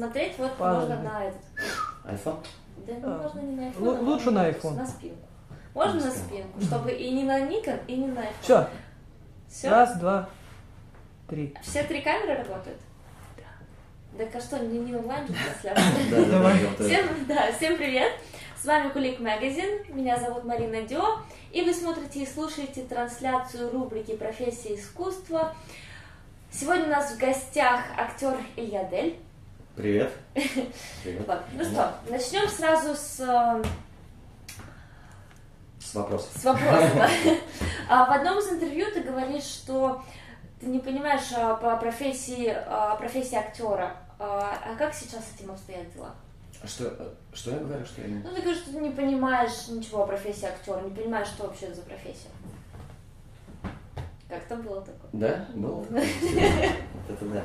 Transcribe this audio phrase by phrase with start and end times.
[0.00, 0.88] Смотреть вот Падали.
[0.88, 1.40] можно на этот.
[2.06, 2.46] IPhone?
[2.86, 3.80] Да ну, А, можно не на iPhone.
[3.82, 4.74] лу- а лучше на iPhone.
[4.76, 5.28] На спинку.
[5.74, 6.60] Можно На на спинку.
[6.62, 8.32] чтобы и не на Nikon, и не на iPhone.
[8.40, 8.68] Все,
[9.50, 9.68] Все?
[9.68, 10.26] раз, два,
[11.28, 11.54] три.
[11.62, 12.78] Все три камеры работают?
[13.36, 14.24] Да.
[14.24, 15.34] Так а что, не, не онлайн же.
[16.78, 18.10] Всем, да, всем привет!
[18.58, 21.18] С вами Кулик Магазин, меня зовут Марина Дё,
[21.52, 25.54] и вы смотрите и слушаете трансляцию рубрики «Профессия искусства».
[26.50, 29.18] Сегодня у нас в гостях актер Илья Дель.
[29.80, 30.12] Привет.
[30.34, 31.26] Привет.
[31.26, 31.40] Вот.
[31.54, 33.64] Ну что, начнем сразу с, э,
[35.78, 36.30] С вопросов.
[36.36, 36.90] с вопроса.
[36.94, 37.08] да.
[37.88, 40.02] А, В одном из интервью ты говоришь, что
[40.60, 43.96] ты не понимаешь а, по профессии, а, профессии актера.
[44.18, 46.14] А а как сейчас с этим обстоят дела?
[46.62, 48.22] Что, э, что я говорю, что я не...
[48.22, 51.66] Ну, ты говоришь, что ты не понимаешь ничего о профессии актера, не понимаешь, что вообще
[51.66, 52.28] это за профессия.
[54.28, 55.10] Как там было такое?
[55.14, 55.46] Да?
[55.54, 55.86] Было?
[57.08, 57.44] это да.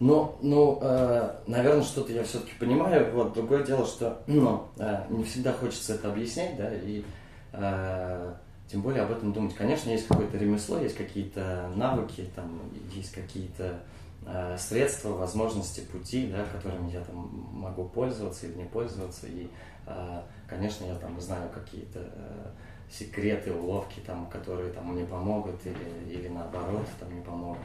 [0.00, 3.12] Ну, ну, э, наверное, что-то я все-таки понимаю.
[3.12, 7.04] Вот другое дело, что ну, э, не всегда хочется это объяснять, да, и
[7.52, 8.34] э,
[8.66, 9.54] тем более об этом думать.
[9.54, 12.60] Конечно, есть какое-то ремесло, есть какие-то навыки, там,
[12.94, 13.78] есть какие-то
[14.26, 19.26] э, средства, возможности, пути, да, которыми я там могу пользоваться или не пользоваться.
[19.26, 19.48] И,
[19.86, 22.46] э, конечно, я там знаю какие-то э,
[22.90, 27.60] секреты, уловки, там, которые там мне помогут или, или наоборот там не помогут.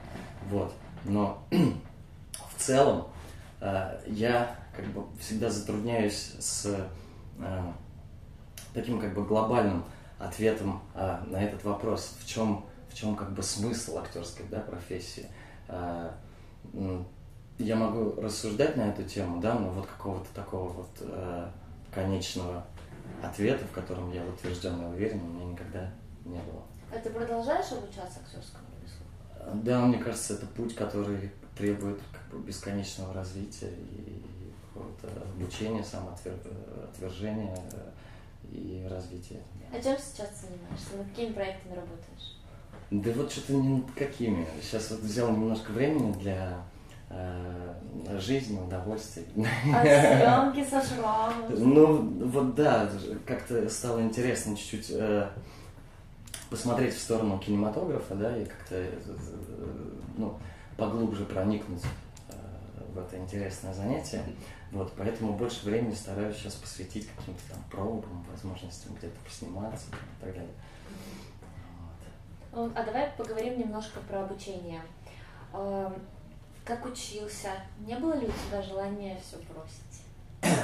[0.49, 0.73] Вот.
[1.05, 1.41] Но
[2.65, 3.07] целом
[3.61, 6.65] э, я как бы всегда затрудняюсь с
[7.39, 7.71] э,
[8.73, 9.85] таким как бы глобальным
[10.19, 12.15] ответом э, на этот вопрос.
[12.19, 15.27] В чем, в чем как бы смысл актерской да, профессии?
[17.57, 20.89] Я могу рассуждать на эту тему, да, но вот какого-то такого вот
[21.93, 22.65] конечного
[23.23, 25.89] ответа, в котором я утвержден и уверен, у меня никогда
[26.25, 26.63] не было.
[26.93, 29.05] А ты продолжаешь обучаться актерскому ремеслу?
[29.53, 34.21] Да, мне кажется, это путь, который требует как бы бесконечного развития и
[34.67, 37.91] какого-то обучения, самоотвержения э,
[38.51, 39.41] и развития.
[39.71, 40.97] А чем сейчас занимаешься?
[40.97, 42.37] Над какими проектами работаешь?
[42.91, 44.45] Да вот что-то не над какими.
[44.61, 46.57] Сейчас вот взял немножко времени для
[47.09, 47.73] э,
[48.19, 49.25] жизни, удовольствия.
[49.73, 51.45] А съемки со шрамом?
[51.49, 52.89] Ну, вот да,
[53.25, 55.29] как-то стало интересно чуть-чуть э,
[56.55, 58.89] посмотреть в сторону кинематографа, да, и как-то, э,
[60.15, 60.39] ну,
[60.77, 61.83] поглубже проникнуть
[62.29, 62.33] э,
[62.93, 64.23] в это интересное занятие.
[64.71, 70.33] Вот, поэтому больше времени стараюсь сейчас посвятить каким-то там пробам, возможностям где-то посниматься и так
[70.33, 70.53] далее.
[72.53, 72.71] Вот.
[72.73, 74.81] А давай поговорим немножко про обучение.
[75.53, 75.93] Эм,
[76.63, 77.49] Как учился?
[77.85, 80.55] Не было ли у тебя желания все бросить?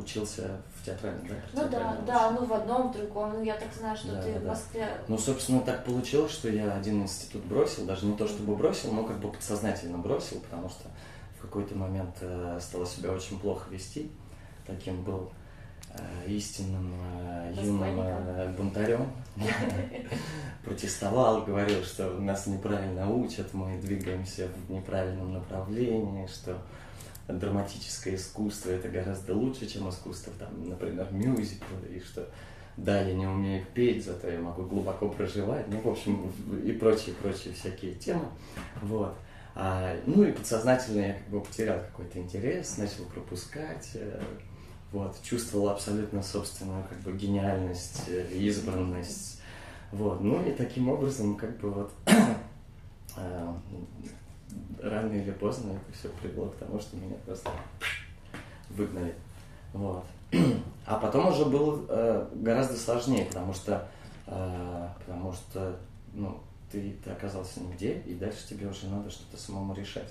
[0.00, 1.34] Учился в театральном, да?
[1.52, 3.34] Ну да, да, ну в одном, в другом.
[3.34, 4.44] Ну я так знаю, что Да, ты да, в.
[4.44, 4.88] Москве.
[5.08, 9.04] Ну, собственно, так получилось, что я один институт бросил, даже не то чтобы бросил, но
[9.04, 10.88] как бы подсознательно бросил, потому что
[11.38, 14.10] в какой-то момент э, стало себя очень плохо вести.
[14.66, 15.32] Таким был
[15.94, 19.12] э, истинным э, юным э, бунтарем.
[20.64, 26.58] Протестовал, говорил, что нас неправильно учат, мы двигаемся в неправильном направлении, что
[27.32, 32.28] драматическое искусство это гораздо лучше, чем искусство, там, например, мюзикла, и что
[32.76, 36.32] да, я не умею петь, зато я могу глубоко проживать, ну, в общем,
[36.64, 38.26] и прочие-прочие всякие темы,
[38.82, 39.14] вот.
[39.54, 44.22] А, ну и подсознательно я как бы потерял какой-то интерес, начал пропускать, э,
[44.92, 49.40] вот, чувствовал абсолютно собственную как бы гениальность, э, избранность,
[49.92, 51.92] вот, ну и таким образом как бы вот
[53.16, 53.54] э,
[54.82, 57.50] рано или поздно это все привело к тому, что меня просто
[58.70, 59.14] выгнали.
[59.72, 60.04] Вот.
[60.86, 63.88] А потом уже было э, гораздо сложнее, потому что,
[64.26, 65.76] э, потому что
[66.12, 66.40] ну,
[66.70, 70.10] ты, ты оказался нигде, и дальше тебе уже надо что-то самому решать.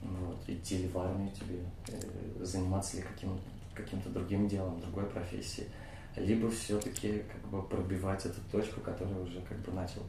[0.00, 0.38] Вот.
[0.48, 3.38] Идти ли в армию тебе, э, заниматься ли каким,
[3.74, 5.68] каким-то другим делом, другой профессией.
[6.16, 10.02] Либо все-таки как бы пробивать эту точку, которую уже как бы начал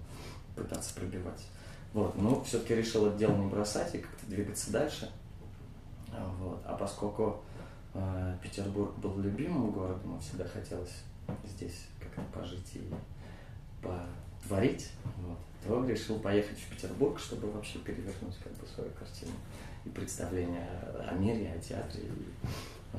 [0.55, 1.45] пытаться пробивать.
[1.93, 5.11] Вот, ну, все-таки решил это дело не бросать и как-то двигаться дальше.
[6.11, 6.59] А, Вот.
[6.65, 7.41] А поскольку
[7.93, 11.03] э, Петербург был любимым городом, всегда хотелось
[11.45, 12.91] здесь как-то пожить и
[13.81, 19.31] потворить, вот, то решил поехать в Петербург, чтобы вообще перевернуть как бы свою картину
[19.85, 20.67] и представление
[21.07, 22.03] о мире, о театре.
[22.05, 22.47] И,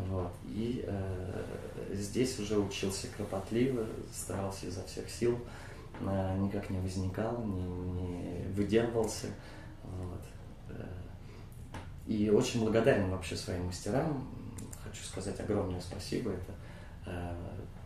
[0.09, 0.33] вот.
[0.47, 1.45] и э,
[1.93, 5.39] здесь уже учился кропотливо, старался изо всех сил,
[6.01, 8.24] э, никак не возникал, не, не
[8.55, 9.27] выделывался.
[9.83, 10.21] Вот.
[10.71, 10.87] Э,
[12.07, 14.29] И очень благодарен вообще своим мастерам.
[14.83, 16.31] Хочу сказать огромное спасибо.
[16.31, 16.53] Это
[17.07, 17.37] э,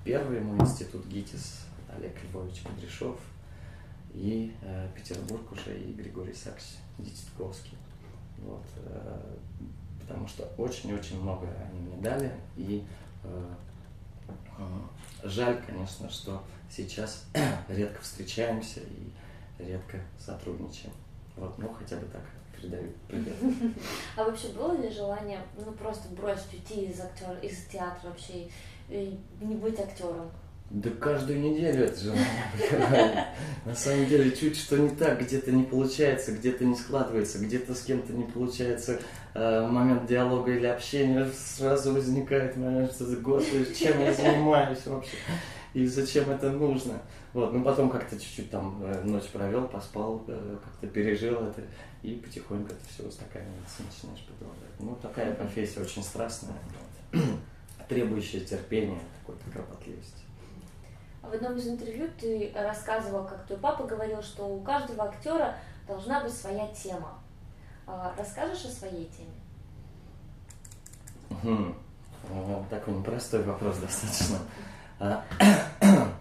[0.04, 1.66] первый мой институт ГИТИС,
[1.96, 3.18] Олег Львович Кудряшов,
[4.12, 7.76] и э, Петербург уже и Григорий Сакс Дитятковский.
[8.38, 8.64] Вот,
[10.00, 12.86] потому что очень-очень много они мне дали, и
[15.24, 17.24] жаль, конечно, что сейчас
[17.68, 19.10] редко встречаемся и
[19.58, 20.92] редко сотрудничаем.
[21.36, 22.22] Вот, ну хотя бы так
[22.56, 23.34] передаю привет.
[24.16, 28.48] А вообще было ли желание, ну просто бросить уйти из актер, из театра вообще
[28.88, 30.30] и не быть актером?
[30.70, 32.14] Да каждую неделю это же
[33.64, 37.82] На самом деле, чуть что не так, где-то не получается, где-то не складывается, где-то с
[37.84, 39.00] кем-то не получается
[39.32, 45.16] э, момент диалога или общения, сразу возникает момент, что господи, чем я занимаюсь вообще,
[45.78, 47.00] и зачем это нужно.
[47.32, 51.62] Вот, ну потом как-то чуть-чуть там э, ночь провел, поспал, э, как-то пережил это,
[52.02, 54.80] и потихоньку это все устаканивается, начинаешь продолжать.
[54.80, 56.56] Ну, такая профессия очень страстная,
[57.12, 57.22] вот.
[57.88, 60.24] требующая терпения, какой-то кропотливости.
[61.22, 65.54] В одном из интервью ты рассказывал, как твой папа говорил, что у каждого актера
[65.86, 67.20] должна быть своя тема.
[67.86, 69.38] А, расскажешь о своей теме?
[71.30, 72.64] Угу.
[72.68, 74.38] Такой непростой вопрос достаточно.
[74.98, 75.24] А,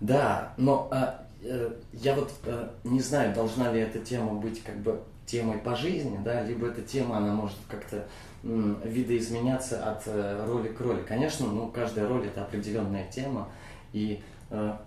[0.00, 4.76] да, но а, э, я вот э, не знаю, должна ли эта тема быть как
[4.76, 8.06] бы темой по жизни, да, либо эта тема, она может как-то
[8.42, 11.02] видоизменяться от э, роли к роли.
[11.02, 13.48] Конечно, ну, каждая роль это определенная тема,
[13.92, 14.78] и надо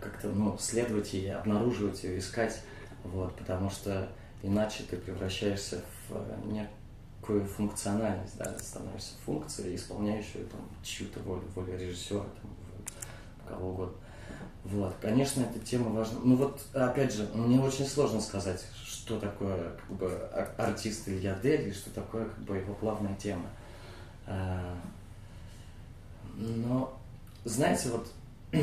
[0.00, 2.60] как-то ну, следовать ей, обнаруживать ее, искать,
[3.04, 4.08] вот, потому что
[4.44, 6.36] иначе ты превращаешься в э,
[7.24, 12.50] некую функциональность, да, становишься функцией, исполняющую там чью-то волю, волю режиссера, там,
[13.48, 13.94] кого угодно.
[14.64, 16.18] Вот, конечно, эта тема важна.
[16.22, 20.10] Ну вот, опять же, мне очень сложно сказать, что такое как бы
[20.56, 23.46] артист Илья Дель и что такое как бы его главная тема.
[24.26, 24.78] А,
[26.34, 26.98] но,
[27.44, 28.10] знаете, вот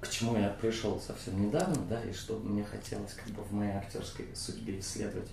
[0.00, 3.72] к чему я пришел совсем недавно, да, и что мне хотелось как бы в моей
[3.72, 5.30] актерской судьбе исследовать.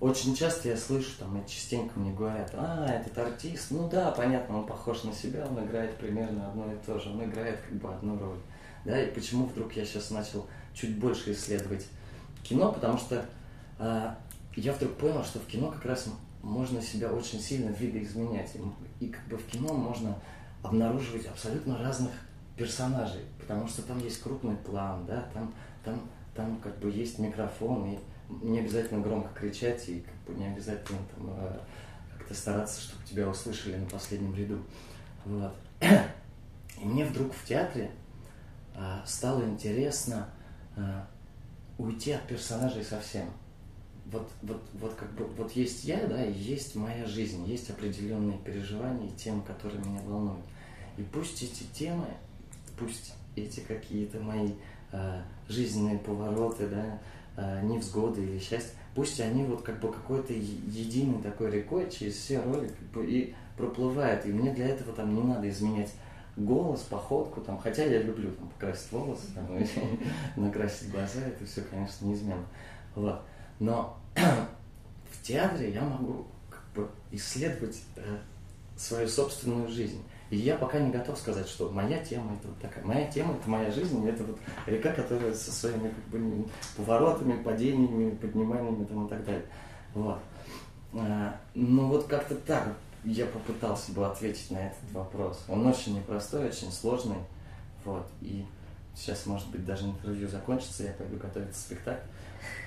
[0.00, 4.58] Очень часто я слышу, там, и частенько мне говорят, а, этот артист, ну да, понятно,
[4.58, 7.94] он похож на себя, он играет примерно одно и то же, он играет как бы
[7.94, 8.38] одну роль.
[8.86, 11.86] Да, и почему вдруг я сейчас начал чуть больше исследовать
[12.42, 13.26] кино, потому что
[13.78, 14.14] э,
[14.56, 16.06] я вдруг понял, что в кино как раз
[16.42, 18.52] можно себя очень сильно видоизменять.
[18.54, 20.16] И, и как бы в кино можно
[20.62, 22.12] обнаруживать абсолютно разных
[22.56, 25.52] персонажей, потому что там есть крупный план, да, там,
[25.84, 26.00] там,
[26.34, 27.98] там как бы есть микрофон, и
[28.42, 31.58] не обязательно громко кричать, и как бы не обязательно там, э,
[32.18, 34.62] как-то стараться, чтобы тебя услышали на последнем ряду.
[35.24, 35.54] Вот.
[35.80, 37.90] И мне вдруг в театре
[38.74, 40.28] э, стало интересно
[40.76, 41.02] э,
[41.78, 43.26] уйти от персонажей совсем
[44.12, 48.38] вот, вот, вот как бы вот есть я, да, и есть моя жизнь, есть определенные
[48.38, 50.44] переживания и темы, которые меня волнуют.
[50.96, 52.06] И пусть эти темы,
[52.78, 54.52] пусть эти какие-то мои
[54.92, 56.98] э, жизненные повороты, да,
[57.36, 62.68] невзгоды или счастье, пусть они вот как бы какой-то единой такой рекой через все роли
[62.68, 64.26] как бы и проплывают.
[64.26, 65.90] И мне для этого там не надо изменять
[66.36, 69.46] голос, походку, там, хотя я люблю там, покрасить волосы, там,
[70.36, 72.44] накрасить глаза, это все, конечно, неизменно.
[72.94, 73.20] Вот.
[73.58, 78.18] Но в театре я могу как бы исследовать э,
[78.76, 80.02] свою собственную жизнь.
[80.30, 82.84] И я пока не готов сказать, что моя тема это вот такая.
[82.84, 86.46] Моя тема это моя жизнь, это вот река, которая со своими как бы,
[86.76, 89.46] поворотами, падениями, подниманиями там, и так далее.
[89.94, 90.18] Вот.
[90.94, 92.74] А, ну вот как-то так
[93.04, 95.44] я попытался бы ответить на этот вопрос.
[95.48, 97.18] Он очень непростой, очень сложный.
[97.84, 98.06] Вот.
[98.20, 98.46] И
[98.94, 102.06] сейчас, может быть, даже интервью закончится, я пойду готовить спектакль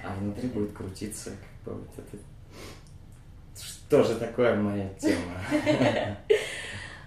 [0.03, 1.31] а внутри будет крутиться
[1.63, 2.17] как бы вот это
[3.55, 5.37] что же такое моя тема.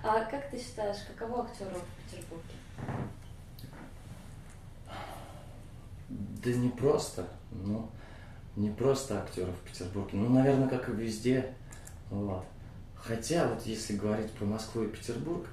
[0.02, 2.54] А как ты считаешь, каково актеру в Петербурге?
[6.08, 7.90] Да не просто, ну,
[8.54, 11.54] не просто актеров в Петербурге, ну, наверное, как и везде,
[12.10, 12.44] вот.
[12.94, 15.46] Хотя, вот если говорить про Москву и Петербург,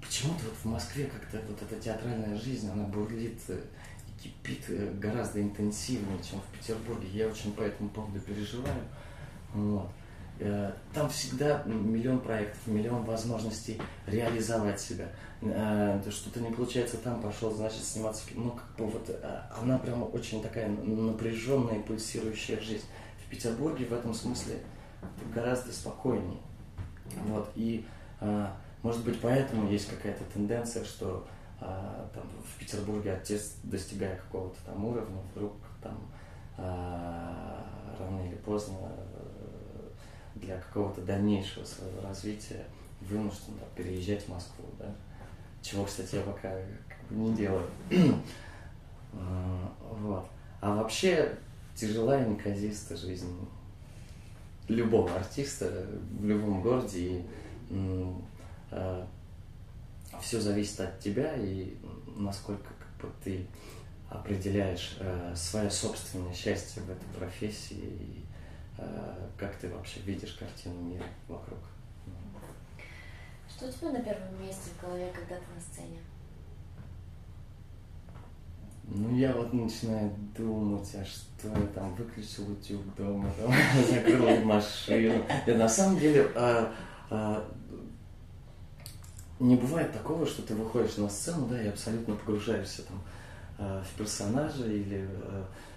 [0.00, 3.60] почему-то вот в Москве как-то вот эта театральная жизнь, она бурлит э,
[4.08, 7.08] и кипит э, гораздо интенсивнее, чем в Петербурге.
[7.12, 8.82] Я очень по этому поводу переживаю.
[9.52, 9.90] Вот.
[10.40, 15.08] Э, там всегда миллион проектов, миллион возможностей реализовать себя.
[15.40, 18.24] Что-то не получается там, пошел, значит, сниматься.
[18.34, 19.08] Ну, как бы вот
[19.60, 22.84] она прямо очень такая напряженная пульсирующая жизнь.
[23.24, 24.56] В Петербурге в этом смысле
[25.32, 26.40] гораздо спокойнее.
[27.26, 27.50] Вот.
[27.54, 27.84] И
[28.82, 31.24] может быть, поэтому есть какая-то тенденция, что
[31.60, 35.96] там, в Петербурге отец, достигая какого-то там уровня, вдруг там
[37.98, 39.17] рано или поздно э,
[40.40, 42.64] для какого-то дальнейшего своего развития
[43.00, 44.94] вынужден да, переезжать в Москву, да?
[45.62, 46.50] чего, кстати, я пока
[46.88, 47.66] как бы не делаю.
[49.10, 50.28] А, Вот.
[50.60, 51.34] А вообще
[51.74, 53.48] тяжела и неказиста жизнь
[54.68, 55.86] любого артиста
[56.20, 57.24] в любом городе.
[57.70, 58.14] И
[60.20, 61.76] все зависит от тебя и
[62.16, 62.68] насколько
[63.00, 63.46] как бы, ты
[64.08, 68.24] определяешь э, свое собственное счастье в этой профессии и э,
[69.36, 71.58] как ты вообще видишь картину мира вокруг.
[73.48, 75.98] Что у тебя на первом месте в голове, когда ты на сцене?
[78.84, 83.52] Ну, я вот начинаю думать, а что я там выключил утюг дома, там,
[83.88, 85.24] закрыл машину.
[85.46, 86.72] И на самом деле а,
[87.10, 87.48] а,
[89.40, 93.02] не бывает такого, что ты выходишь на сцену, да, и абсолютно погружаешься там
[93.58, 95.08] в персонажа или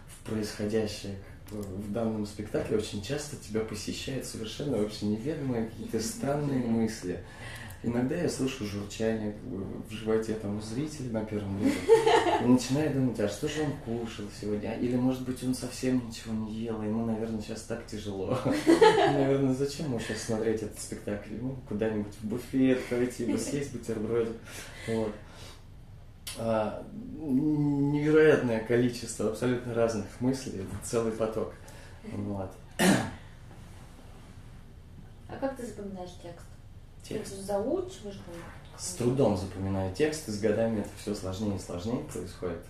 [0.07, 1.17] в происходящее
[1.51, 7.23] в данном спектакле очень часто тебя посещают совершенно вообще неведомые какие-то странные мысли.
[7.83, 9.35] Иногда я слышу журчание
[9.89, 11.75] в животе там у зрителей на первом ряду.
[12.43, 14.75] И начинаю думать, а что же он кушал сегодня?
[14.75, 18.37] Или, может быть, он совсем ничего не ел, и ему, наверное, сейчас так тяжело.
[18.45, 21.33] Наверное, зачем ему сейчас смотреть этот спектакль?
[21.33, 24.37] Ему куда-нибудь в буфет пойти, бы съесть бутербродик.
[24.87, 25.11] Вот.
[26.37, 26.85] А,
[28.41, 31.53] невероятное количество абсолютно разных мыслей, целый поток.
[32.03, 32.51] Вот.
[35.29, 36.45] А как ты запоминаешь текст?
[37.03, 37.35] Текст.
[37.35, 38.19] Ты заучиваешь?
[38.77, 42.63] С трудом запоминаю текст, и с годами это все сложнее и сложнее происходит.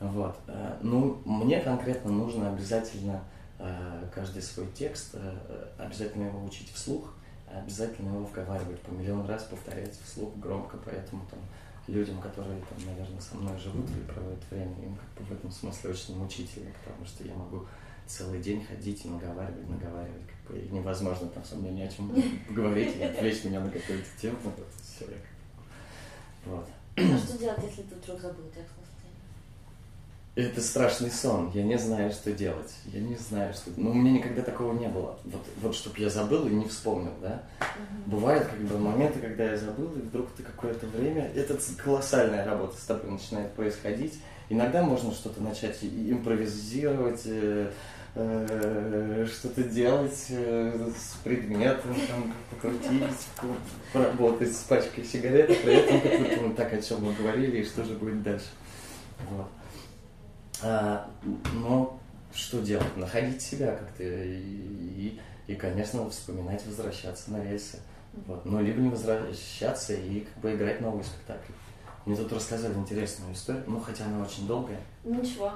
[0.00, 0.36] Вот.
[0.48, 3.22] Э, Ну, мне конкретно нужно обязательно
[3.58, 7.14] э, каждый свой текст, э, обязательно его учить вслух,
[7.50, 11.38] обязательно его вговаривать по миллион раз, повторять вслух громко, поэтому там
[11.88, 15.50] людям, которые там, наверное, со мной живут или проводят время, им как бы в этом
[15.50, 17.66] смысле очень мучительно, потому что я могу
[18.06, 21.88] целый день ходить и наговаривать, наговаривать, как бы и невозможно там со мной ни о
[21.88, 22.12] чем
[22.50, 26.68] говорить, и отвлечь меня на какую-то тему, вот все, я как бы- вот.
[26.96, 28.72] А что делать, если ты вдруг забыл текст?
[30.36, 31.50] Это страшный сон.
[31.54, 32.70] Я не знаю, что делать.
[32.84, 33.70] Я не знаю, что...
[33.74, 35.18] Ну, у меня никогда такого не было.
[35.24, 37.42] Вот, вот чтобы я забыл и не вспомнил, да?
[38.04, 41.32] Бывают как бы моменты, когда я забыл, и вдруг ты какое-то время...
[41.34, 44.20] Это колоссальная работа с тобой начинает происходить.
[44.50, 47.70] Иногда можно что-то начать и- импровизировать, э,
[48.14, 53.02] э, что-то делать э, с предметом, там, покрутить,
[53.90, 57.62] поработать с пачкой сигарет, а при этом как будто мы так, о чем мы говорили,
[57.62, 58.48] и что же будет дальше.
[59.30, 59.48] Вот.
[60.62, 61.10] А,
[61.52, 61.98] но
[62.32, 62.96] что делать?
[62.96, 67.78] Находить себя как-то и, и, и, конечно, вспоминать, возвращаться на рельсы.
[68.26, 68.44] Вот.
[68.44, 71.52] Ну, либо не возвращаться и как бы играть новый спектакль.
[72.06, 75.52] Мне тут рассказали интересную историю, ну, хотя она очень долгая, Ничего.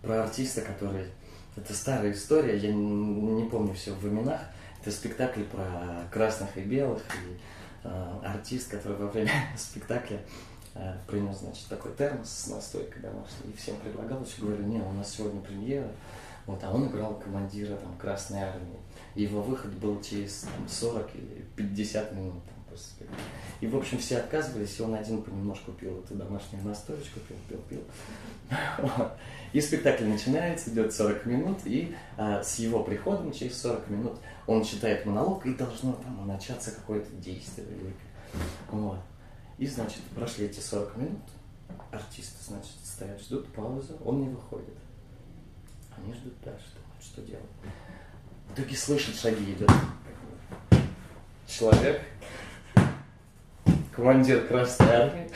[0.00, 1.06] про артиста, который...
[1.54, 4.40] Это старая история, я не, не помню все в именах.
[4.80, 7.02] Это спектакль про красных и белых.
[7.02, 7.38] И
[7.84, 10.20] э, артист, который во время спектакля
[11.06, 13.52] принес, значит, такой термос с настойкой домашней.
[13.52, 15.88] И всем предлагал, все говорили, не, у нас сегодня премьера.
[16.46, 18.80] Вот, а он играл командира там, Красной Армии.
[19.14, 23.06] Его выход был через там, 40 или 50 минут там, после.
[23.60, 27.60] И, в общем, все отказывались, и он один понемножку пил эту домашнюю настоечку, пил, пил,
[27.68, 27.82] пил.
[29.52, 34.64] И спектакль начинается, идет 40 минут, и а, с его приходом через 40 минут он
[34.64, 37.68] читает монолог, и должно там начаться какое-то действие.
[38.70, 38.98] Вот.
[39.58, 41.22] И, значит, прошли эти 40 минут,
[41.90, 44.74] артисты, значит, стоят, ждут паузу, он не выходит.
[45.96, 47.44] Они ждут дальше, думают, что делать.
[48.48, 49.70] В итоге слышат шаги, идет.
[51.46, 52.02] Человек,
[53.94, 55.30] командир Красной Армии,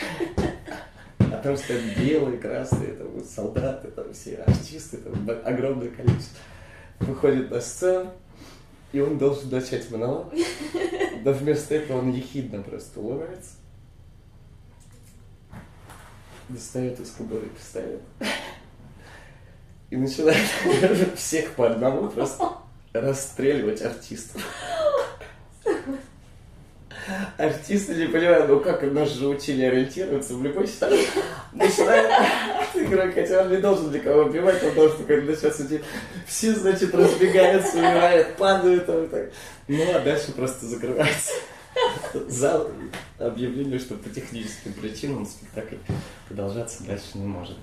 [1.19, 6.39] а там стоят белые, красные, там вот солдаты, там все артисты, там огромное количество.
[7.01, 8.13] Выходит на сцену,
[8.93, 10.33] и он должен начать монолог,
[11.25, 13.56] но вместо этого он ехидно просто улыбается,
[16.49, 18.01] достает из кобуры пистолет
[19.91, 20.39] и начинает
[21.17, 22.53] всех по одному просто
[22.93, 24.43] расстреливать артистов.
[27.37, 31.07] Артисты не понимают, ну как нас же учили ориентироваться в любой ситуации.
[31.53, 32.11] Начинает
[32.75, 35.83] игрок, хотя он не должен никого убивать, он должен только начать судить.
[36.27, 39.31] Все, значит, разбегаются, умирают, падают, там, и так.
[39.69, 41.33] Ну, а дальше просто закрывается
[42.29, 42.69] зал.
[43.19, 45.77] Объявление, что по техническим причинам спектакль
[46.29, 47.57] продолжаться дальше не может.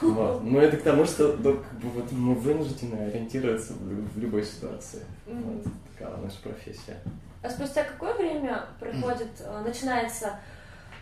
[0.00, 0.44] Вот.
[0.44, 4.44] Но это к тому, что ну, как бы, вот, мы вынуждены ориентироваться в, в любой
[4.44, 5.02] ситуации.
[5.26, 5.64] Вот
[5.96, 7.00] такова наша профессия.
[7.42, 10.38] А спустя какое время проходит, э, начинается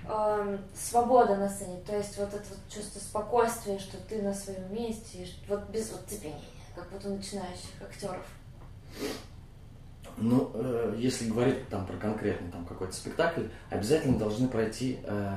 [0.09, 1.81] эм, свобода на сцене?
[1.87, 6.03] То есть вот это вот чувство спокойствия, что ты на своем месте, вот без вот
[6.09, 6.43] цепенения,
[6.75, 8.27] как будто начинающих актеров.
[10.17, 15.37] Ну, э, если говорить там про конкретный там какой-то спектакль, обязательно должны пройти э,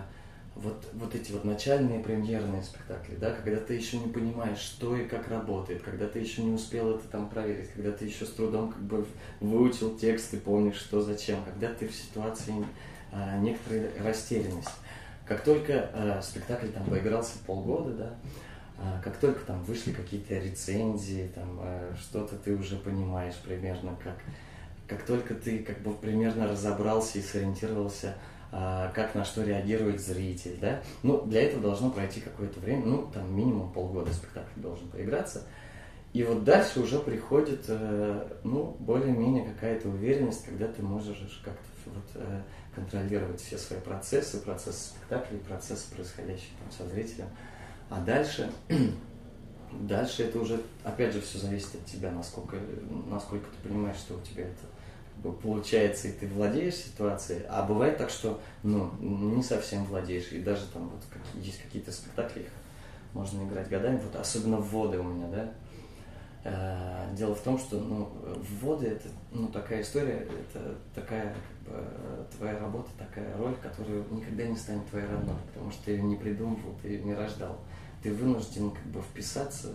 [0.56, 5.06] вот, вот эти вот начальные премьерные спектакли, да, когда ты еще не понимаешь, что и
[5.06, 8.72] как работает, когда ты еще не успел это там проверить, когда ты еще с трудом
[8.72, 9.06] как бы
[9.42, 12.54] выучил текст и помнишь, что зачем, когда ты в ситуации
[13.12, 14.72] а, некоторой растерянности.
[15.26, 18.16] Как только а, спектакль там поигрался полгода, да,
[18.78, 24.18] а, как только там вышли какие-то рецензии, там а, что-то ты уже понимаешь примерно, как,
[24.88, 28.16] как только ты как бы примерно разобрался и сориентировался,
[28.52, 30.82] а, как на что реагирует зритель, да.
[31.04, 35.44] Ну, для этого должно пройти какое-то время, ну, там минимум полгода спектакль должен поиграться.
[36.14, 42.06] И вот дальше уже приходит, э, ну, более-менее какая-то уверенность, когда ты можешь как-то вот,
[42.16, 42.42] э,
[42.74, 47.28] контролировать все свои процессы, процесс спектакля, процесс, происходящий там со зрителем.
[47.90, 48.50] А дальше,
[49.82, 52.56] дальше это уже, опять же, все зависит от тебя, насколько,
[53.10, 54.75] насколько ты понимаешь, что у тебя это
[55.32, 60.66] получается, и ты владеешь ситуацией, а бывает так, что ну, не совсем владеешь, и даже
[60.68, 61.02] там вот
[61.36, 62.50] есть какие-то спектакли, их
[63.14, 65.52] можно играть годами, вот особенно вводы у меня, да.
[66.44, 68.10] Э, дело в том, что ну,
[68.62, 71.84] вводы это ну, такая история, это такая как бы,
[72.38, 76.16] твоя работа, такая роль, которая никогда не станет твоей родной, потому что ты ее не
[76.16, 77.58] придумывал, ты ее не рождал.
[78.04, 79.70] Ты вынужден как бы вписаться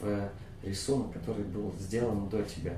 [0.00, 0.30] в
[0.62, 2.74] рисунок, который был сделан до тебя.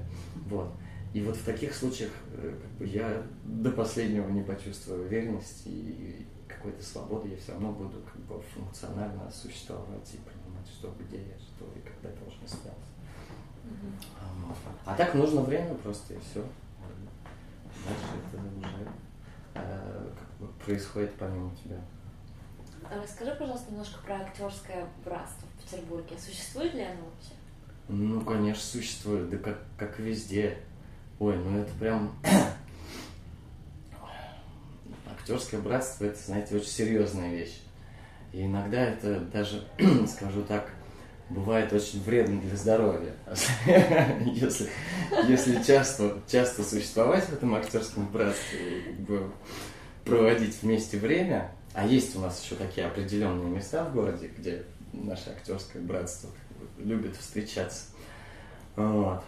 [0.46, 0.72] Вот.
[1.12, 6.26] И вот в таких случаях э, как бы, я до последнего не почувствую уверенности и
[6.46, 11.38] какой-то свободы, я все равно буду как бы функционально существовать и понимать, что где я,
[11.38, 12.76] что и когда должен сделать.
[13.64, 14.54] Mm-hmm.
[14.84, 16.44] А так нужно время просто и все.
[17.84, 18.88] Дальше это уже
[19.54, 21.80] э, как бы происходит помимо тебя.
[22.90, 26.16] Расскажи, пожалуйста, немножко про актерское братство в Петербурге.
[26.18, 27.32] Существует ли оно вообще?
[27.88, 30.58] Ну, конечно, существует, да как, как везде.
[31.20, 32.12] Ой, ну это прям...
[35.06, 37.60] Актерское братство, это, знаете, очень серьезная вещь.
[38.32, 39.62] И иногда это даже,
[40.08, 40.70] скажу так,
[41.28, 43.12] бывает очень вредно для здоровья.
[44.24, 44.70] если,
[45.28, 48.96] если часто, часто существовать в этом актерском братстве,
[50.06, 55.28] проводить вместе время, а есть у нас еще такие определенные места в городе, где наше
[55.28, 56.30] актерское братство
[56.78, 57.88] любит встречаться.
[58.74, 59.22] Вот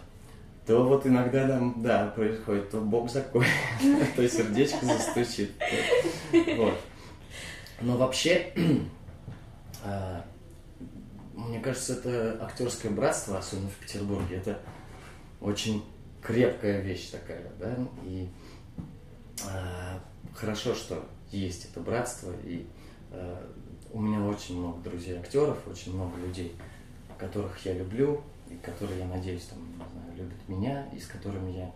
[0.65, 3.47] то вот иногда там, да, происходит, то Бог закоет,
[4.15, 5.51] то сердечко застучит.
[6.31, 6.79] Вот.
[7.81, 8.53] Но вообще,
[9.83, 10.25] а,
[11.33, 14.59] мне кажется, это актерское братство, особенно в Петербурге, это
[15.41, 15.83] очень
[16.21, 18.29] крепкая вещь такая, да, и
[19.45, 19.99] э,
[20.33, 22.65] хорошо, что есть это братство, и
[23.11, 23.45] э,
[23.91, 26.55] у меня очень много друзей актеров, очень много людей,
[27.17, 31.51] которых я люблю, и которые, я надеюсь, там, не знаю, любят меня, и с которыми
[31.57, 31.73] я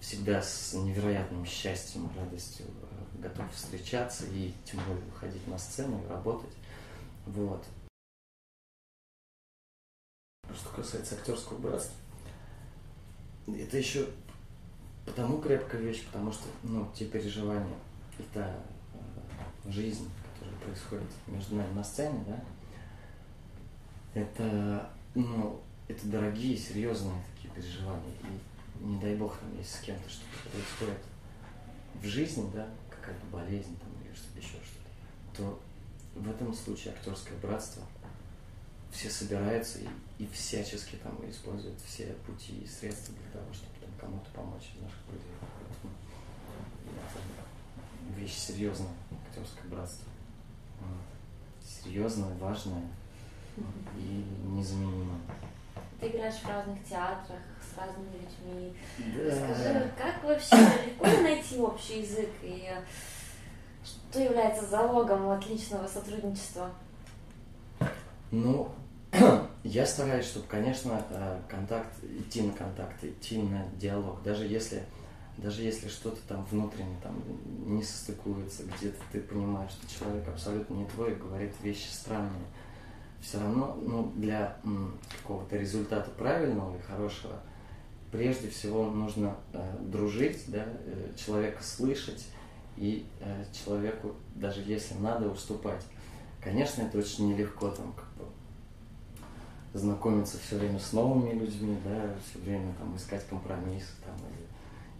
[0.00, 6.02] всегда с невероятным счастьем и радостью э, готов встречаться и тем более выходить на сцену
[6.04, 6.54] и работать.
[7.26, 7.64] Вот.
[10.54, 11.96] Что касается актерского братства,
[13.48, 14.06] это еще
[15.06, 17.76] потому крепкая вещь, потому что ну, те переживания
[18.32, 18.56] та
[18.94, 22.44] э, жизнь, которая происходит между нами на сцене, да,
[24.14, 28.14] это ну, это дорогие, серьезные такие переживания.
[28.22, 31.02] И не дай бог, там, если с кем-то что-то происходит
[31.94, 35.60] в жизни, да, какая-то болезнь там, или что-то еще что-то, то
[36.14, 37.82] в этом случае актерское братство
[38.90, 39.88] все собираются и,
[40.22, 44.82] и всячески там используют все пути и средства для того, чтобы там, кому-то помочь из
[44.82, 45.32] наших людей.
[48.16, 48.92] Вещь серьезная,
[49.26, 50.06] актерское братство.
[51.62, 52.82] Серьезное, важное
[53.96, 55.20] и незаменимое.
[56.00, 58.74] Ты играешь в разных театрах с разными людьми.
[58.98, 59.54] Да.
[59.54, 60.56] Скажи, как вообще
[60.86, 62.68] легко найти общий язык и
[63.84, 66.70] что является залогом отличного сотрудничества?
[68.30, 68.70] Ну,
[69.64, 74.82] я стараюсь, чтобы, конечно, э, контакт, идти на контакт, идти на диалог, даже если
[75.36, 77.20] даже если что-то там внутренне там
[77.66, 82.44] не состыкуется, где-то ты понимаешь, что человек абсолютно не твой, говорит вещи странные,
[83.24, 84.56] все равно ну, для
[85.22, 87.40] какого-то результата правильного и хорошего
[88.12, 92.26] прежде всего нужно э, дружить, да, э, человека слышать
[92.76, 95.82] и э, человеку, даже если надо, уступать.
[96.40, 98.26] Конечно, это очень нелегко там как бы
[99.72, 104.14] знакомиться все время с новыми людьми, да, все время там искать компромиссы там,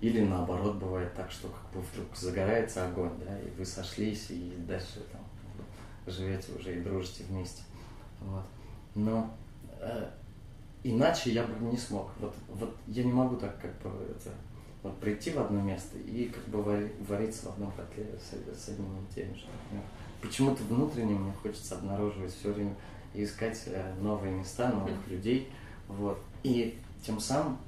[0.00, 4.30] или, или наоборот бывает так, что как бы вдруг загорается огонь, да, и вы сошлись
[4.30, 5.20] и дальше там
[6.06, 7.62] живете уже и дружите вместе.
[8.20, 8.44] Вот.
[8.94, 9.34] Но
[9.80, 10.10] э,
[10.82, 12.10] иначе я бы не смог.
[12.20, 14.30] Вот, вот я не могу так как бы это,
[14.82, 18.68] вот прийти в одно место и как бы вари, вариться в одном котле с, с
[18.68, 19.46] одним и тем же.
[20.20, 22.74] почему-то внутренне мне хочется обнаруживать все время
[23.14, 25.50] и искать э, новые места, новых людей.
[25.88, 26.18] Вот.
[26.42, 27.58] И тем самым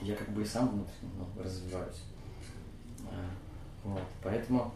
[0.00, 2.02] я как бы и сам внутренне ну, развиваюсь.
[3.00, 3.28] Э,
[3.84, 4.02] вот.
[4.22, 4.72] Поэтому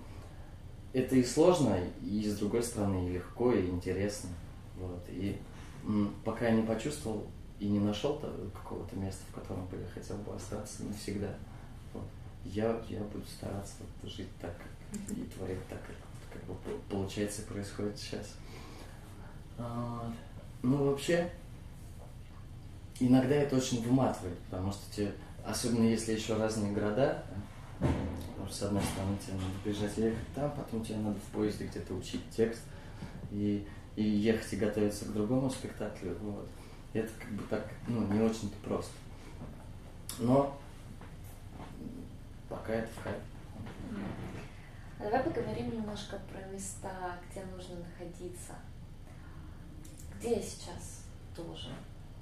[0.92, 4.30] это и сложно, и с другой стороны и легко, и интересно.
[4.76, 5.04] Вот.
[5.08, 5.40] И
[6.24, 7.26] пока я не почувствовал
[7.58, 8.20] и не нашел
[8.52, 11.34] какого-то места, в котором бы я хотел бы остаться навсегда,
[11.92, 12.04] вот,
[12.44, 14.54] я, я буду стараться вот, жить так
[15.10, 15.96] и творить так, как,
[16.32, 16.54] как бы
[16.90, 18.34] получается и происходит сейчас.
[19.56, 20.12] А,
[20.62, 21.30] ну, вообще,
[22.98, 25.12] иногда это очень выматывает, потому что тебе,
[25.44, 27.24] особенно если еще разные города,
[27.78, 31.66] потому что с одной стороны тебе надо бежать ехать там, потом тебе надо в поезде
[31.66, 32.62] где-то учить текст,
[33.30, 36.16] и и ехать и готовиться к другому спектаклю.
[36.20, 36.48] Вот.
[36.92, 38.92] Это как бы так, ну, не очень-то просто.
[40.18, 40.58] Но
[42.48, 43.18] пока это в хайп.
[44.98, 48.54] А давай поговорим немножко про места, где нужно находиться.
[50.18, 51.04] Где сейчас
[51.36, 51.72] должен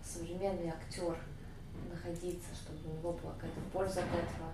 [0.02, 1.16] современный актер
[1.90, 4.48] находиться, чтобы у него была какая-то польза от этого?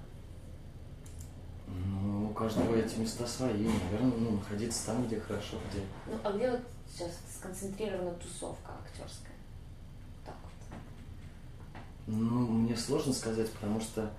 [1.66, 3.68] Ну, у каждого эти места свои.
[3.68, 5.83] Наверное, ну, находиться там, где хорошо, где...
[6.07, 9.37] Ну, а где вот сейчас сконцентрирована тусовка актерская?
[10.24, 10.79] Так вот.
[12.07, 14.11] Ну, мне сложно сказать, потому что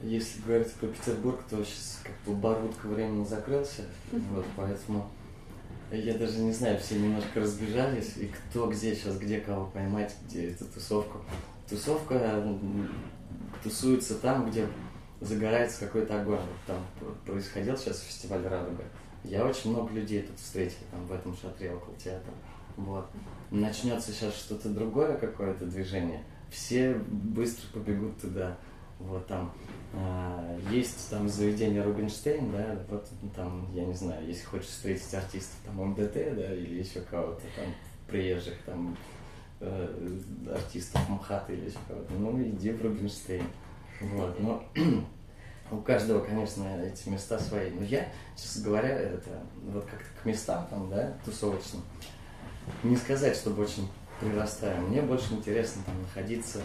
[0.00, 5.10] если говорить про Петербург, то сейчас как бы бар утка времени закрылся, вот, поэтому
[5.90, 10.50] я даже не знаю, все немножко разбежались, и кто где сейчас, где кого поймать, где
[10.50, 11.18] эту тусовку.
[11.68, 12.42] Тусовка
[13.62, 14.68] тусуется там, где
[15.20, 16.38] загорается какой-то огонь.
[16.38, 16.84] Вот там
[17.26, 18.84] происходил сейчас фестиваль «Радуга».
[19.28, 22.32] Я очень много людей тут встретил там, в этом шатре около театра.
[22.76, 23.06] Вот.
[23.50, 28.56] Начнется сейчас что-то другое, какое-то движение, все быстро побегут туда.
[28.98, 29.52] Вот там
[29.92, 35.56] э, есть там заведение Рубинштейн, да, вот там, я не знаю, если хочешь встретить артистов
[35.64, 37.66] там МДТ, да, или еще кого-то там
[38.08, 38.96] приезжих там
[39.60, 40.20] э,
[40.52, 43.44] артистов МХАТа или еще кого-то, ну иди в Рубинштейн.
[44.00, 44.64] Вот, но
[45.70, 47.70] у каждого, конечно, эти места свои.
[47.70, 49.30] Но я, честно говоря, это
[49.64, 51.82] вот как к местам там, да, тусовочным,
[52.82, 53.88] не сказать, чтобы очень
[54.20, 54.80] прирастаю.
[54.82, 56.60] Мне больше интересно там находиться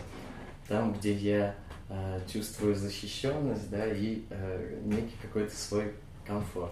[0.67, 1.55] там, где я
[1.89, 5.93] э, чувствую защищенность, да, и э, некий какой-то свой
[6.25, 6.71] комфорт.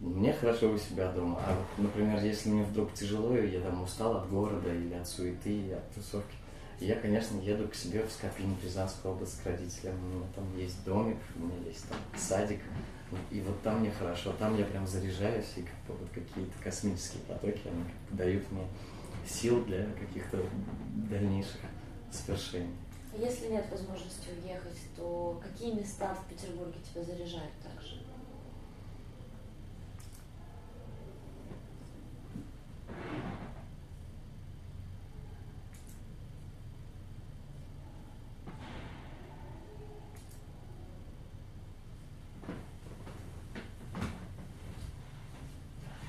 [0.00, 1.40] Мне хорошо у себя дома.
[1.46, 5.06] А вот, например, если мне вдруг тяжело, и я там устал от города или от
[5.06, 6.34] суеты, или от тусовки,
[6.80, 9.94] я, конечно, еду к себе в Скопин, Рязанскую область к родителям.
[10.04, 12.60] У меня там есть домик, у меня есть там садик.
[13.30, 17.22] И вот там мне хорошо, там я прям заряжаюсь, и как бы вот какие-то космические
[17.22, 18.66] потоки, они как бы дают мне
[19.28, 20.44] сил для каких-то
[21.08, 21.60] дальнейших
[22.10, 22.74] свершений.
[23.16, 28.00] Если нет возможности уехать, то какие места в Петербурге тебя заряжают также?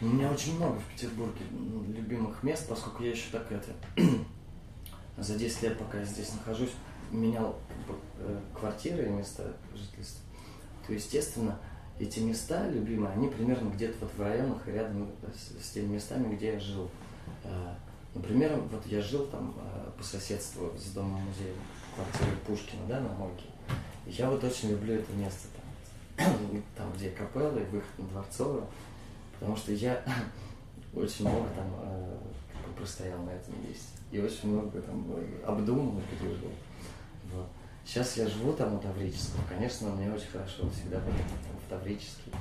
[0.05, 1.41] У меня очень много в Петербурге
[1.87, 3.71] любимых мест, поскольку я еще так это
[5.17, 6.73] за 10 лет, пока я здесь нахожусь,
[7.11, 7.57] менял
[8.19, 10.21] э, квартиры и места жительства,
[10.85, 11.57] то, естественно,
[11.99, 16.35] эти места любимые, они примерно где-то вот в районах и рядом с, с теми местами,
[16.35, 16.87] где я жил.
[17.43, 17.73] Э,
[18.13, 21.55] например, вот я жил там э, по соседству с домом музея
[21.95, 23.45] квартиры Пушкина, да, на Мойке.
[24.05, 25.47] Я вот очень люблю это место
[26.15, 26.27] там,
[26.77, 28.67] там где капелла и выход на Дворцовую.
[29.39, 30.03] Потому что я
[30.93, 32.17] очень много там э,
[32.77, 33.89] простоял на этом месте.
[34.11, 36.51] И очень много там э, обдумал и пережил.
[37.33, 37.47] Вот.
[37.85, 39.41] Сейчас я живу там у Таврического.
[39.47, 42.31] Конечно, мне очень хорошо всегда было там, в Таврический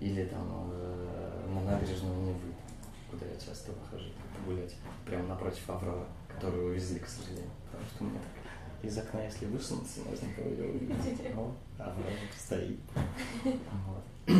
[0.00, 2.54] или там э, на набережную Невы,
[3.10, 4.10] куда я часто выхожу
[4.46, 4.74] гулять,
[5.06, 7.50] прямо напротив Аврора, которую увезли, к сожалению.
[7.70, 8.44] Потому что у меня так
[8.84, 11.34] из окна, если высунуться, можно ее увидеть.
[11.34, 12.80] Но Аврора стоит.
[13.86, 14.36] Вот.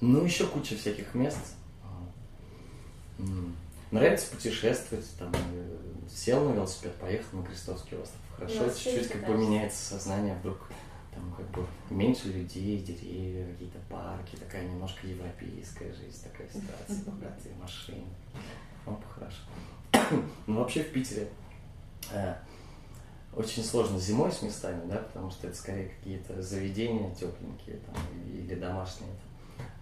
[0.00, 1.54] Ну, еще куча всяких мест.
[3.90, 5.76] Нравится путешествовать, там, э,
[6.12, 8.20] сел на велосипед, поехал на Крестовский остров.
[8.36, 10.58] Хорошо, чуть-чуть как бы меняется сознание, вдруг
[11.14, 17.54] там как бы меньше людей, деревья, какие-то парки, такая немножко европейская жизнь, такая ситуация, богатые
[17.54, 18.04] машины.
[18.84, 19.42] Оп, хорошо.
[20.46, 21.28] Ну, вообще в Питере
[22.12, 22.34] э,
[23.34, 27.96] очень сложно зимой с местами, да, потому что это скорее какие-то заведения тепленькие там,
[28.28, 29.10] или домашние.
[29.10, 29.35] Там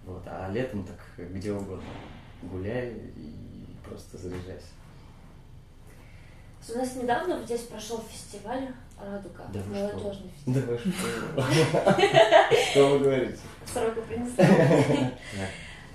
[0.06, 0.22] вот.
[0.26, 1.82] А летом так где угодно.
[2.42, 4.66] Гуляй и просто заряжайся.
[6.66, 10.54] У нас недавно здесь прошел фестиваль Радуга, да молодежный фестиваль.
[10.54, 10.90] Да вы что?
[12.70, 13.38] Что вы говорите?
[13.66, 14.44] Сорока принесла.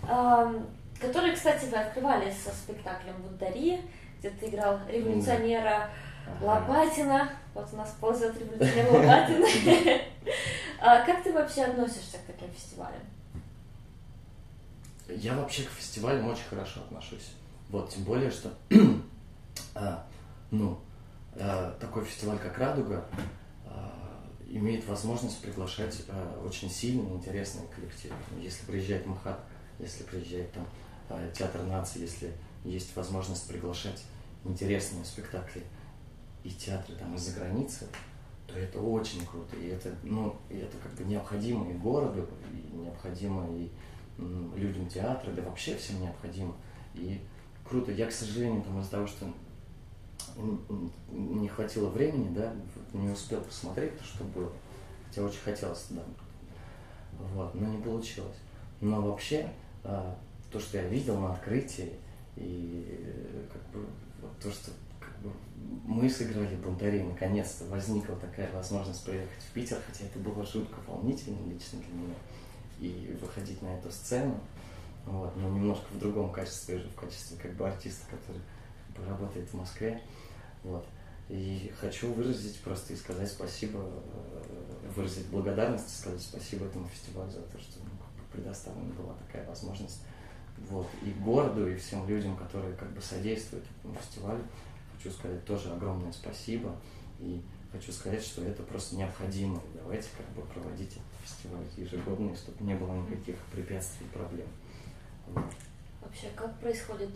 [0.08, 0.68] эм,
[1.00, 3.82] который, кстати, вы открывали со спектаклем «Бунтари»,
[4.20, 5.90] где ты играл революционера.
[6.42, 7.30] Лопатина.
[7.56, 10.02] Вот у нас ползает революционер Лопатин.
[10.82, 13.02] А как ты вообще относишься к таким фестивалям?
[15.10, 17.34] Я вообще к фестивалям очень хорошо отношусь.
[17.70, 18.54] Вот, тем более, что,
[19.76, 20.06] а,
[20.52, 20.80] ну,
[21.36, 23.06] а, такой фестиваль, как «Радуга»,
[23.66, 28.16] а, имеет возможность приглашать а, очень сильные, интересные коллективы.
[28.42, 29.40] Если приезжает МХАТ,
[29.80, 30.66] если приезжает там
[31.10, 34.04] а, Театр нации, если есть возможность приглашать
[34.46, 35.64] интересные спектакли
[36.44, 37.88] и театры там из-за границы,
[38.48, 39.56] то это очень круто.
[39.58, 43.70] И это, ну, и это как бы необходимо и городу, и необходимо и
[44.56, 46.56] людям театра, да вообще всем необходимо.
[46.94, 47.20] И
[47.64, 47.92] круто.
[47.92, 49.26] Я, к сожалению, там из-за того, что
[51.12, 52.54] не хватило времени, да,
[52.94, 54.52] не успел посмотреть то, что было.
[55.08, 56.04] Хотя очень хотелось, да.
[57.34, 58.38] Вот, но не получилось.
[58.82, 59.50] Но вообще,
[59.84, 60.18] а,
[60.52, 61.94] то, что я видел на открытии,
[62.36, 63.86] и как бы
[64.42, 65.32] то, что как бы,
[65.86, 71.40] мы сыграли бунтари, наконец-то возникла такая возможность приехать в Питер, хотя это было жутко волнительно
[71.52, 72.16] лично для меня
[72.80, 74.40] и выходить на эту сцену,
[75.06, 78.42] вот, но немножко в другом качестве, уже в качестве как бы артиста, который
[79.08, 80.02] работает в Москве.
[80.64, 80.86] Вот.
[81.30, 87.42] И хочу выразить просто и сказать спасибо, э, выразить благодарность, сказать спасибо этому фестивалю за
[87.42, 87.90] то, что ну,
[88.32, 90.02] предоставлена была такая возможность.
[90.70, 90.88] Вот.
[91.04, 94.44] И городу, и всем людям, которые как бы содействуют этому фестивалю,
[94.98, 96.76] хочу сказать тоже огромное спасибо.
[97.20, 99.62] И хочу сказать, что это просто необходимо.
[99.76, 104.48] Давайте как бы проводить этот фестиваль ежегодный, чтобы не было никаких препятствий и проблем.
[105.28, 105.46] Вот.
[106.02, 107.10] Вообще, как происходит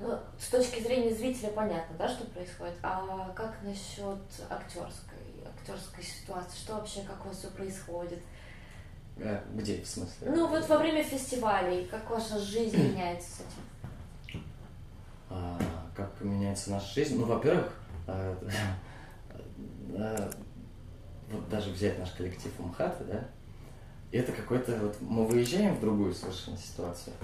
[0.00, 2.74] ну, с точки зрения зрителя понятно, да, что происходит.
[2.82, 6.56] А как насчет актерской, актерской ситуации?
[6.56, 8.20] Что вообще, как у вас все происходит?
[9.18, 10.30] А, где, в смысле?
[10.30, 14.42] Ну, вот во время фестивалей, как ваша жизнь меняется с этим?
[15.28, 15.60] А,
[15.94, 17.18] как меняется наша жизнь?
[17.18, 17.70] Ну, во-первых,
[19.96, 20.30] а, а,
[21.30, 23.28] вот даже взять наш коллектив МХАТа, да,
[24.12, 27.14] это какой-то вот мы выезжаем в другую совершенно ситуацию.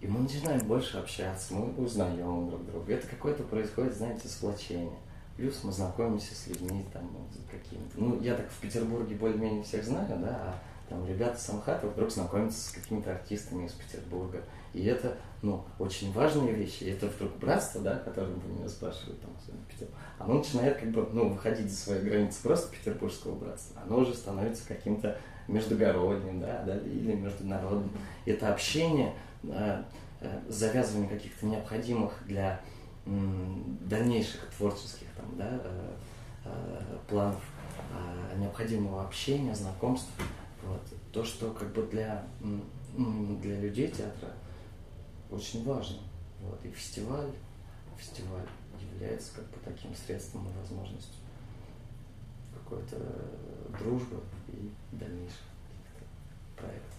[0.00, 2.94] И мы начинаем больше общаться, мы узнаем друг друга.
[2.94, 4.98] Это какое-то происходит, знаете, сплочение.
[5.36, 7.08] Плюс мы знакомимся с людьми там
[7.50, 7.98] какими-то.
[7.98, 10.54] Ну, я так в Петербурге более-менее всех знаю, да, а
[10.92, 14.42] там ребята с Амхата вдруг знакомятся с какими-то артистами из Петербурга.
[14.74, 16.84] И это, ну, очень важные вещи.
[16.84, 19.30] И это вдруг братство, да, которое вы меня спрашивают, там,
[19.68, 19.98] Петербург.
[20.18, 23.80] Оно начинает как бы, ну, выходить за свои границы просто петербургского братства.
[23.86, 27.90] Оно уже становится каким-то междугородним, да, да, или международным.
[28.26, 29.82] Это общение, э,
[30.48, 32.60] завязывание каких-то необходимых для
[33.04, 35.94] дальнейших творческих там, да, э,
[36.44, 37.42] э, планов,
[38.36, 40.08] необходимого общения, знакомств.
[40.62, 40.82] Вот.
[41.12, 42.24] То, что как бы для,
[42.94, 44.30] для людей театра
[45.30, 45.98] очень важно.
[46.40, 46.64] Вот.
[46.64, 47.30] И фестиваль,
[47.98, 48.46] фестиваль
[48.94, 51.22] является как бы таким средством и возможностью
[52.54, 52.96] какой-то
[53.78, 55.42] дружбы и дальнейших
[56.56, 56.98] проектов.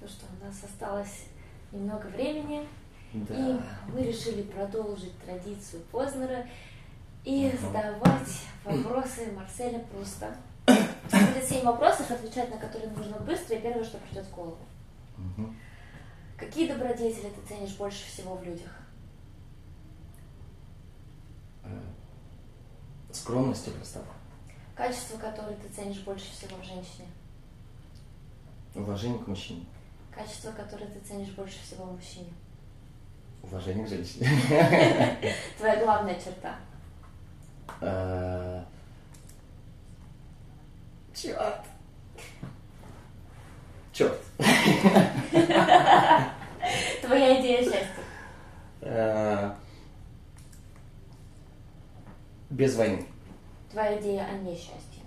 [0.00, 1.24] Ну что, у нас осталось
[1.70, 2.66] немного времени,
[3.12, 3.34] да.
[3.34, 3.60] и
[3.92, 6.46] мы решили продолжить традицию Познера
[7.24, 10.34] и задавать вопросы Марселя Пруста.
[11.10, 14.58] Будет семь вопросов, отвечать на которые нужно быстро, и первое, что придет в голову.
[15.18, 15.54] Угу.
[16.36, 18.70] Какие добродетели ты ценишь больше всего в людях?
[21.64, 21.80] Э,
[23.12, 24.10] скромность и простота.
[24.74, 27.08] Качество, которое ты ценишь больше всего в женщине?
[28.74, 29.66] Уважение к мужчине.
[30.10, 32.32] Качество, которое ты ценишь больше всего в мужчине?
[33.42, 34.28] Уважение к женщине.
[35.58, 36.56] Твоя главная черта?
[41.22, 41.60] Черт.
[43.92, 44.18] Черт.
[47.00, 47.86] Твоя идея счастья?
[48.80, 49.54] Э,
[52.50, 53.06] без войны.
[53.70, 55.04] Твоя идея о несчастье?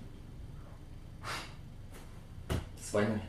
[2.80, 3.20] С войной.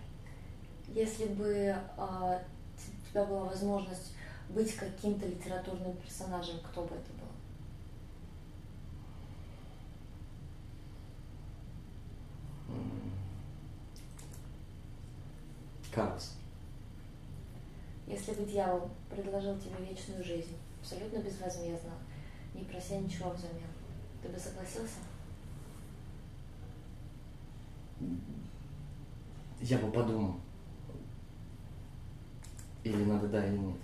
[0.87, 4.13] Если бы э, у тебя была возможность
[4.47, 7.27] быть каким-то литературным персонажем, кто бы это был?
[15.97, 16.35] Карлос.
[18.05, 21.93] Если бы дьявол предложил тебе вечную жизнь, абсолютно безвозмездно,
[22.53, 23.67] не прося ничего взамен,
[24.21, 24.99] ты бы согласился?
[29.59, 30.35] Я бы подумал.
[32.83, 33.77] Или надо да, или нет.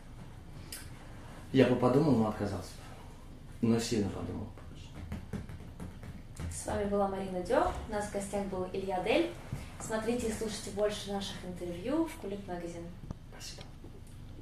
[1.51, 2.73] Я бы подумал, но отказался.
[3.61, 4.45] Но сильно подумал.
[6.51, 9.33] С вами была Марина Дё, у нас в гостях был Илья Дель.
[9.85, 12.83] Смотрите и слушайте больше наших интервью в Кулик Магазин.